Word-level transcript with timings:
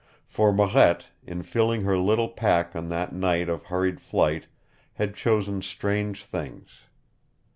For 0.25 0.51
Marette, 0.51 1.09
in 1.27 1.43
filling 1.43 1.83
her 1.83 1.95
little 1.95 2.29
pack 2.29 2.75
on 2.75 2.89
that 2.89 3.13
night 3.13 3.47
of 3.49 3.65
hurried 3.65 4.01
flight, 4.01 4.47
had 4.93 5.13
chosen 5.13 5.61
strange 5.61 6.25
things. 6.25 6.85